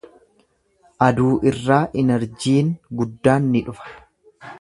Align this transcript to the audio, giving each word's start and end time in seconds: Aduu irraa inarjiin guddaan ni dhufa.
Aduu 1.07 1.27
irraa 1.51 1.79
inarjiin 2.03 2.73
guddaan 3.03 3.47
ni 3.57 3.63
dhufa. 3.69 3.95